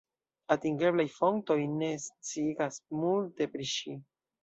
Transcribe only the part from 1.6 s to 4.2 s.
ne sciigas multe pri ŝi.